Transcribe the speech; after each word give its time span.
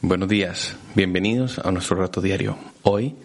Buenos 0.00 0.28
días, 0.28 0.76
bienvenidos 0.94 1.58
a 1.58 1.72
nuestro 1.72 1.96
rato 1.96 2.20
diario. 2.20 2.56
Hoy, 2.84 3.16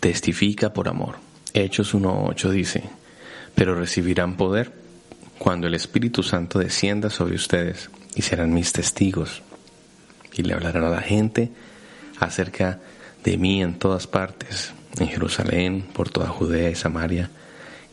testifica 0.00 0.72
por 0.72 0.88
amor. 0.88 1.16
Hechos 1.52 1.94
1.8 1.94 2.48
dice, 2.48 2.84
pero 3.54 3.74
recibirán 3.74 4.38
poder 4.38 4.72
cuando 5.36 5.66
el 5.66 5.74
Espíritu 5.74 6.22
Santo 6.22 6.60
descienda 6.60 7.10
sobre 7.10 7.34
ustedes 7.34 7.90
y 8.14 8.22
serán 8.22 8.54
mis 8.54 8.72
testigos. 8.72 9.42
Y 10.32 10.44
le 10.44 10.54
hablarán 10.54 10.84
a 10.84 10.88
la 10.88 11.02
gente 11.02 11.50
acerca 12.18 12.80
de 13.22 13.36
mí 13.36 13.60
en 13.60 13.78
todas 13.78 14.06
partes, 14.06 14.72
en 14.98 15.08
Jerusalén, 15.08 15.88
por 15.92 16.08
toda 16.08 16.28
Judea 16.28 16.70
y 16.70 16.74
Samaria 16.74 17.28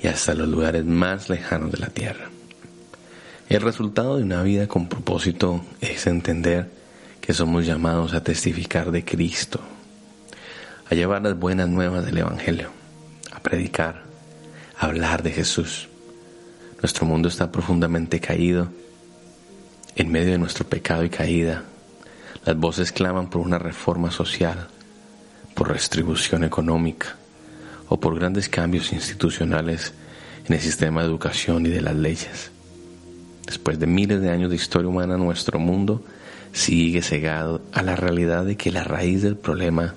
y 0.02 0.08
hasta 0.08 0.36
los 0.36 0.48
lugares 0.48 0.86
más 0.86 1.30
lejanos 1.30 1.70
de 1.70 1.80
la 1.80 1.90
tierra. 1.90 2.30
El 3.50 3.60
resultado 3.60 4.16
de 4.16 4.24
una 4.24 4.42
vida 4.42 4.70
con 4.70 4.88
propósito 4.88 5.66
es 5.82 6.08
entender 6.08 6.75
que 7.26 7.34
somos 7.34 7.66
llamados 7.66 8.14
a 8.14 8.22
testificar 8.22 8.92
de 8.92 9.04
Cristo, 9.04 9.60
a 10.90 10.94
llevar 10.94 11.24
las 11.24 11.38
buenas 11.38 11.68
nuevas 11.68 12.06
del 12.06 12.20
Evangelio, 12.20 12.70
a 13.32 13.40
predicar, 13.40 14.04
a 14.78 14.86
hablar 14.86 15.24
de 15.24 15.32
Jesús. 15.32 15.90
Nuestro 16.84 17.08
mundo 17.08 17.28
está 17.28 17.52
profundamente 17.52 18.20
caído. 18.20 18.70
En 19.96 20.12
medio 20.12 20.34
de 20.34 20.38
nuestro 20.38 20.68
pecado 20.68 21.04
y 21.04 21.10
caída, 21.10 21.64
las 22.46 22.56
voces 22.58 22.92
claman 22.92 23.30
por 23.30 23.42
una 23.42 23.58
reforma 23.58 24.12
social, 24.12 24.68
por 25.56 25.70
restribución 25.70 26.44
económica 26.44 27.16
o 27.90 28.00
por 28.00 28.20
grandes 28.20 28.50
cambios 28.50 28.94
institucionales 28.94 29.94
en 30.46 30.54
el 30.54 30.62
sistema 30.62 31.02
de 31.02 31.08
educación 31.08 31.66
y 31.66 31.70
de 31.70 31.82
las 31.82 31.96
leyes. 31.96 32.52
Después 33.48 33.80
de 33.80 33.88
miles 33.88 34.22
de 34.22 34.30
años 34.30 34.52
de 34.52 34.58
historia 34.58 34.90
humana, 34.90 35.18
nuestro 35.18 35.58
mundo 35.58 36.04
sigue 36.56 37.02
cegado 37.02 37.62
a 37.74 37.84
la 37.84 37.98
realidad 37.98 38.46
de 38.46 38.56
que 38.56 38.72
la 38.72 38.86
raíz 38.86 39.22
del 39.22 39.36
problema 39.36 39.94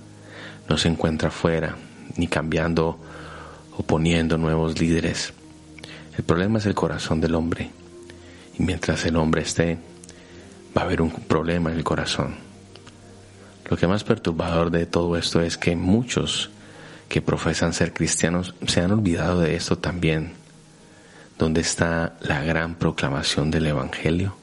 no 0.69 0.77
se 0.77 0.89
encuentra 0.89 1.29
afuera, 1.29 1.77
ni 2.17 2.27
cambiando 2.27 2.99
o 3.77 3.83
poniendo 3.85 4.37
nuevos 4.39 4.79
líderes. 4.81 5.33
El 6.17 6.25
problema 6.25 6.59
es 6.59 6.67
el 6.67 6.75
corazón 6.75 7.21
del 7.21 7.37
hombre. 7.37 7.71
Y 8.59 8.65
mientras 8.65 9.05
el 9.07 9.17
hombre 9.17 9.43
esté, 9.43 9.79
va 10.77 10.83
a 10.83 10.85
haber 10.85 11.01
un 11.01 11.13
problema 11.13 11.71
en 11.71 11.77
el 11.77 11.85
corazón. 11.85 12.35
Lo 13.71 13.77
que 13.77 13.87
más 13.87 14.03
perturbador 14.03 14.73
de 14.73 14.85
todo 14.85 15.17
esto 15.17 15.41
es 15.41 15.57
que 15.57 15.77
muchos 15.77 16.51
que 17.09 17.23
profesan 17.23 17.73
ser 17.73 17.93
cristianos 17.93 18.57
se 18.67 18.81
han 18.81 18.91
olvidado 18.91 19.41
de 19.41 19.55
esto 19.55 19.79
también. 19.79 20.33
¿Dónde 21.39 21.61
está 21.61 22.17
la 22.21 22.43
gran 22.43 22.75
proclamación 22.75 23.53
del 23.53 23.69
Evangelio? 23.69 24.35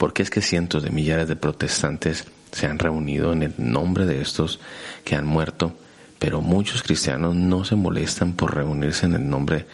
¿Por 0.00 0.14
qué 0.14 0.22
es 0.22 0.30
que 0.30 0.40
cientos 0.40 0.82
de 0.82 0.88
millares 0.88 1.28
de 1.28 1.36
protestantes 1.36 2.24
se 2.52 2.66
han 2.66 2.78
reunido 2.78 3.34
en 3.34 3.42
el 3.42 3.52
nombre 3.58 4.06
de 4.06 4.22
estos 4.22 4.58
que 5.04 5.14
han 5.14 5.26
muerto, 5.26 5.76
pero 6.18 6.40
muchos 6.40 6.82
cristianos 6.82 7.36
no 7.36 7.66
se 7.66 7.76
molestan 7.76 8.32
por 8.32 8.54
reunirse 8.54 9.04
en 9.04 9.12
el 9.12 9.28
nombre 9.28 9.66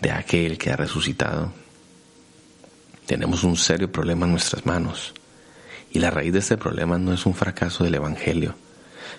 de 0.00 0.10
aquel 0.10 0.56
que 0.56 0.70
ha 0.70 0.76
resucitado? 0.76 1.52
Tenemos 3.04 3.44
un 3.44 3.58
serio 3.58 3.92
problema 3.92 4.24
en 4.24 4.32
nuestras 4.32 4.64
manos. 4.64 5.12
Y 5.90 5.98
la 5.98 6.10
raíz 6.10 6.32
de 6.32 6.38
este 6.38 6.56
problema 6.56 6.96
no 6.96 7.12
es 7.12 7.26
un 7.26 7.34
fracaso 7.34 7.84
del 7.84 7.96
Evangelio, 7.96 8.54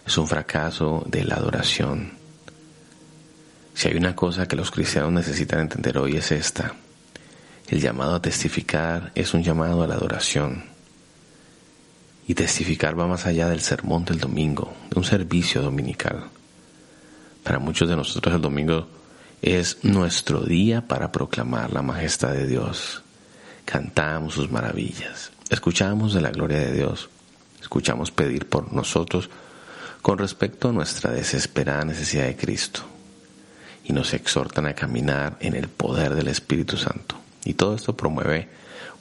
es 0.03 0.17
un 0.17 0.27
fracaso 0.27 1.03
de 1.05 1.25
la 1.25 1.35
adoración. 1.35 2.13
Si 3.75 3.87
hay 3.87 3.97
una 3.97 4.15
cosa 4.15 4.47
que 4.47 4.55
los 4.55 4.71
cristianos 4.71 5.11
necesitan 5.11 5.59
entender 5.59 5.99
hoy 5.99 6.17
es 6.17 6.31
esta. 6.31 6.73
El 7.67 7.81
llamado 7.81 8.13
a 8.13 8.21
testificar 8.21 9.11
es 9.15 9.33
un 9.33 9.41
llamado 9.41 9.81
a 9.81 9.87
la 9.87 9.95
adoración. 9.95 10.65
Y 12.27 12.35
testificar 12.35 12.99
va 12.99 13.07
más 13.07 13.25
allá 13.25 13.49
del 13.49 13.61
sermón 13.61 14.05
del 14.05 14.19
domingo, 14.19 14.71
de 14.91 14.99
un 14.99 15.05
servicio 15.05 15.63
dominical. 15.63 16.25
Para 17.43 17.57
muchos 17.57 17.89
de 17.89 17.95
nosotros 17.95 18.35
el 18.35 18.41
domingo 18.41 18.87
es 19.41 19.83
nuestro 19.83 20.41
día 20.41 20.87
para 20.87 21.11
proclamar 21.11 21.73
la 21.73 21.81
majestad 21.81 22.33
de 22.33 22.45
Dios. 22.45 23.01
Cantamos 23.65 24.35
sus 24.35 24.51
maravillas, 24.51 25.31
escuchamos 25.49 26.13
de 26.13 26.21
la 26.21 26.29
gloria 26.29 26.59
de 26.59 26.71
Dios, 26.71 27.09
escuchamos 27.59 28.11
pedir 28.11 28.47
por 28.47 28.73
nosotros 28.73 29.29
con 30.03 30.19
respecto 30.19 30.69
a 30.69 30.71
nuestra 30.71 31.11
desesperada 31.11 31.83
necesidad 31.83 32.25
de 32.25 32.35
Cristo 32.35 32.81
y 33.83 33.93
nos 33.93 34.13
exhortan 34.13 34.67
a 34.67 34.75
caminar 34.75 35.37
en 35.39 35.55
el 35.55 35.67
poder 35.67 36.13
del 36.13 36.27
Espíritu 36.27 36.77
Santo. 36.77 37.24
Y 37.45 37.53
todo 37.53 37.75
esto 37.75 37.95
promueve 37.95 38.49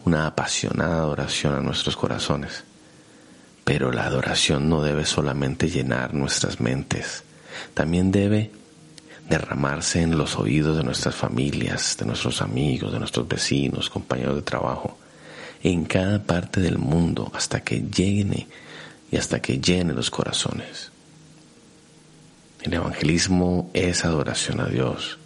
una 0.05 0.27
apasionada 0.27 0.99
adoración 0.99 1.55
a 1.55 1.61
nuestros 1.61 1.97
corazones. 1.97 2.63
Pero 3.65 3.91
la 3.91 4.05
adoración 4.07 4.69
no 4.69 4.83
debe 4.83 5.07
solamente 5.07 5.71
llenar 5.71 6.15
nuestras 6.15 6.61
mentes, 6.61 7.25
también 7.73 8.13
debe 8.13 8.51
derramarse 9.29 10.03
en 10.03 10.19
los 10.19 10.37
oídos 10.37 10.77
de 10.77 10.83
nuestras 10.83 11.15
familias, 11.15 11.97
de 11.99 12.05
nuestros 12.05 12.43
amigos, 12.43 12.93
de 12.93 12.99
nuestros 12.99 13.27
vecinos, 13.27 13.89
compañeros 13.89 14.37
de 14.37 14.43
trabajo, 14.43 14.99
en 15.63 15.87
cada 15.87 16.23
parte 16.23 16.61
del 16.61 16.77
mundo 16.77 17.33
hasta 17.35 17.61
que 17.61 17.81
llene 17.81 18.47
y 19.11 19.17
hasta 19.17 19.41
que 19.41 19.59
llene 19.59 19.95
los 19.95 20.11
corazones. 20.11 20.91
El 22.61 22.75
evangelismo 22.75 23.71
es 23.73 24.05
adoración 24.05 24.61
a 24.61 24.67
Dios, 24.67 25.19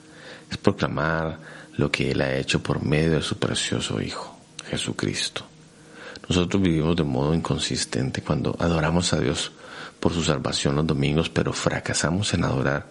es 0.51 0.57
proclamar 0.57 1.39
lo 1.77 1.91
que 1.91 2.11
Él 2.11 2.21
ha 2.21 2.35
hecho 2.37 2.63
por 2.63 2.83
medio 2.83 3.13
de 3.13 3.23
su 3.23 3.39
precioso 3.39 4.01
Hijo, 4.01 4.39
Jesucristo. 4.69 5.45
Nosotros 6.29 6.63
vivimos 6.63 6.97
de 6.97 7.05
modo 7.05 7.35
inconsistente 7.35 8.23
cuando 8.23 8.57
adoramos 8.59 9.13
a 9.13 9.21
Dios 9.21 9.53
por 10.01 10.13
su 10.13 10.23
salvación 10.23 10.77
los 10.77 10.87
domingos, 10.87 11.29
pero 11.29 11.53
fracasamos 11.53 12.35
en 12.35 12.45
adorar 12.45 12.87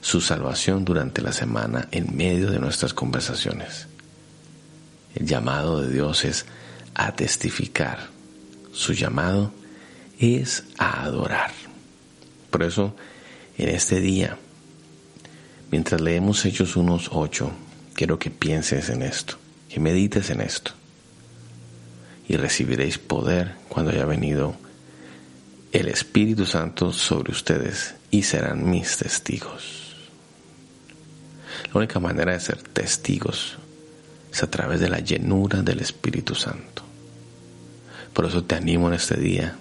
su 0.00 0.20
salvación 0.20 0.84
durante 0.84 1.22
la 1.22 1.32
semana 1.32 1.88
en 1.90 2.16
medio 2.16 2.50
de 2.50 2.58
nuestras 2.58 2.94
conversaciones. 2.94 3.88
El 5.14 5.26
llamado 5.26 5.82
de 5.82 5.92
Dios 5.92 6.24
es 6.24 6.46
a 6.94 7.12
testificar. 7.12 8.08
Su 8.72 8.92
llamado 8.92 9.52
es 10.18 10.64
a 10.78 11.04
adorar. 11.04 11.50
Por 12.50 12.62
eso, 12.62 12.94
en 13.56 13.68
este 13.68 14.00
día, 14.00 14.38
mientras 15.70 16.00
leemos 16.00 16.44
Hechos 16.44 16.76
unos 16.76 17.10
ocho, 17.12 17.52
quiero 17.94 18.18
que 18.18 18.30
pienses 18.30 18.88
en 18.88 19.02
esto, 19.02 19.36
que 19.68 19.80
medites 19.80 20.30
en 20.30 20.40
esto. 20.40 20.72
Y 22.28 22.36
recibiréis 22.36 22.98
poder 22.98 23.54
cuando 23.68 23.90
haya 23.90 24.04
venido 24.04 24.54
el 25.72 25.88
Espíritu 25.88 26.46
Santo 26.46 26.92
sobre 26.92 27.32
ustedes 27.32 27.94
y 28.10 28.22
serán 28.22 28.70
mis 28.70 28.96
testigos. 28.96 29.94
La 31.72 31.78
única 31.78 32.00
manera 32.00 32.32
de 32.32 32.40
ser 32.40 32.62
testigos 32.62 33.58
es 34.32 34.42
a 34.42 34.50
través 34.50 34.80
de 34.80 34.88
la 34.88 35.00
llenura 35.00 35.62
del 35.62 35.80
Espíritu 35.80 36.34
Santo. 36.34 36.82
Por 38.12 38.26
eso 38.26 38.44
te 38.44 38.54
animo 38.54 38.88
en 38.88 38.94
este 38.94 39.16
día 39.16 39.56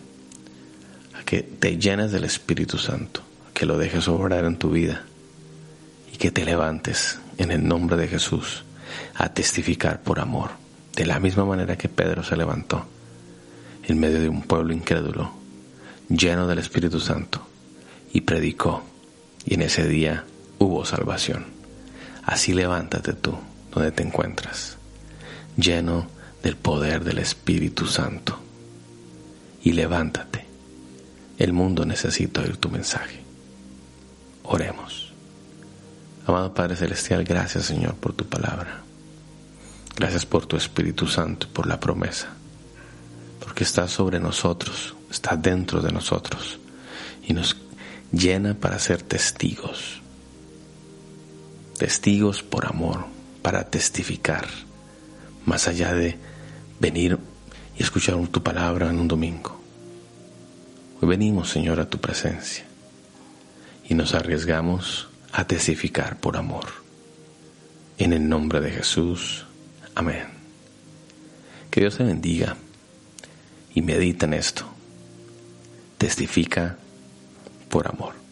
a 1.20 1.24
que 1.24 1.42
te 1.42 1.78
llenes 1.78 2.12
del 2.12 2.24
Espíritu 2.24 2.78
Santo, 2.78 3.22
que 3.54 3.66
lo 3.66 3.78
dejes 3.78 4.08
obrar 4.08 4.46
en 4.46 4.58
tu 4.58 4.70
vida 4.70 5.04
que 6.18 6.32
te 6.32 6.46
levantes 6.46 7.20
en 7.38 7.52
el 7.52 7.68
nombre 7.68 7.98
de 7.98 8.08
Jesús 8.08 8.66
a 9.16 9.30
testificar 9.30 10.02
por 10.02 10.20
amor, 10.20 10.52
de 10.96 11.06
la 11.06 11.20
misma 11.20 11.46
manera 11.46 11.78
que 11.78 11.90
Pedro 11.90 12.24
se 12.24 12.36
levantó 12.36 12.88
en 13.88 14.00
medio 14.00 14.20
de 14.20 14.30
un 14.30 14.42
pueblo 14.42 14.74
incrédulo, 14.74 15.32
lleno 16.10 16.48
del 16.48 16.60
Espíritu 16.60 17.00
Santo, 17.00 17.48
y 18.12 18.22
predicó, 18.22 18.84
y 19.46 19.54
en 19.54 19.62
ese 19.62 19.88
día 19.88 20.26
hubo 20.60 20.84
salvación. 20.86 21.46
Así 22.24 22.54
levántate 22.54 23.14
tú 23.14 23.38
donde 23.72 23.92
te 23.92 24.04
encuentras, 24.04 24.78
lleno 25.56 26.08
del 26.44 26.58
poder 26.58 27.04
del 27.06 27.20
Espíritu 27.20 27.86
Santo, 27.86 28.40
y 29.64 29.72
levántate. 29.72 30.46
El 31.38 31.54
mundo 31.54 31.86
necesita 31.86 32.42
oír 32.42 32.58
tu 32.58 32.70
mensaje. 32.70 33.22
Oremos. 34.44 35.14
Amado 36.28 36.54
Padre 36.54 36.76
Celestial, 36.76 37.24
gracias 37.24 37.68
Señor 37.68 37.96
por 37.96 38.12
tu 38.12 38.26
palabra. 38.26 38.82
Gracias 39.96 40.26
por 40.26 40.46
tu 40.46 40.58
Espíritu 40.58 41.08
Santo 41.08 41.48
y 41.48 41.54
por 41.54 41.68
la 41.68 41.80
promesa. 41.80 42.28
Porque 43.40 43.64
está 43.64 43.88
sobre 43.88 44.20
nosotros, 44.20 44.94
está 45.10 45.38
dentro 45.38 45.82
de 45.82 45.90
nosotros 45.94 46.60
y 47.26 47.32
nos 47.32 47.56
llena 48.12 48.56
para 48.56 48.78
ser 48.78 49.02
testigos. 49.04 50.02
Testigos 51.78 52.44
por 52.44 52.66
amor, 52.66 53.06
para 53.42 53.70
testificar, 53.70 54.50
más 55.46 55.70
allá 55.70 55.94
de 55.94 56.18
venir 56.82 57.18
y 57.78 57.84
escuchar 57.84 58.18
tu 58.28 58.44
palabra 58.44 58.90
en 58.90 59.00
un 59.00 59.08
domingo. 59.08 59.62
Hoy 61.00 61.08
venimos, 61.08 61.50
Señor, 61.50 61.80
a 61.80 61.90
tu 61.90 62.00
presencia 62.00 62.66
y 63.88 63.94
nos 63.94 64.14
arriesgamos 64.14 65.08
a 65.32 65.46
testificar 65.46 66.20
por 66.20 66.38
amor. 66.38 66.66
En 67.98 68.14
el 68.14 68.28
nombre 68.28 68.62
de 68.62 68.72
Jesús. 68.72 69.46
Amén. 69.96 70.26
Que 71.72 71.82
Dios 71.82 71.98
te 71.98 72.04
bendiga 72.04 72.56
y 73.74 73.82
medita 73.82 74.26
en 74.26 74.34
esto. 74.34 74.66
testifica 75.98 76.78
por 77.70 77.88
amor. 77.88 78.27